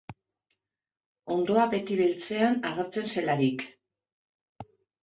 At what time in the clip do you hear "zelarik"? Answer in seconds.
3.13-3.67